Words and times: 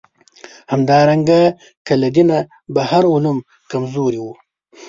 همدارنګه 0.71 1.41
له 2.01 2.07
دینه 2.15 2.37
بهر 2.75 3.03
علوم 3.13 3.37
کمزوري 3.71 4.19
وو. 4.21 4.33